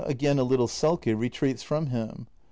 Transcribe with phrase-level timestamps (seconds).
[0.03, 2.25] [Again a little sulky, retreats from him.